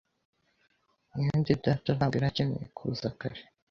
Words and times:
mwene 1.15 1.47
data 1.65 1.91
ntabwo 1.95 2.13
yari 2.15 2.27
akeneye 2.29 2.65
kuza 2.77 3.07
kare. 3.19 3.41